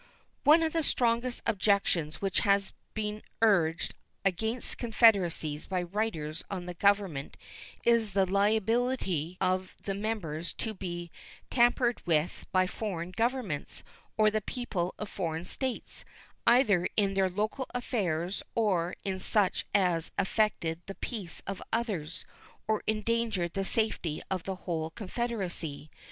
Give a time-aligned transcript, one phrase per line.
[0.43, 3.93] One of the strongest objections which has been urged
[4.25, 7.37] against confederacies by writers on government
[7.83, 11.11] is the liability of the members to be
[11.51, 13.83] tampered with by foreign governments
[14.17, 16.03] or the people of foreign states,
[16.47, 22.25] either in their local affairs or in such as affected the peace of others
[22.67, 25.91] or endangered the safety of the whole confederacy.